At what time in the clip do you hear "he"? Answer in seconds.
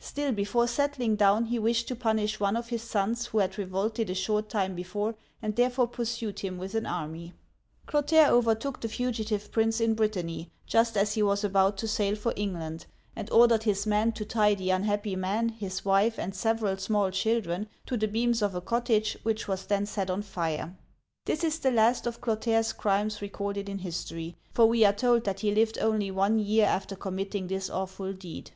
1.44-1.60, 11.14-11.22, 25.46-25.54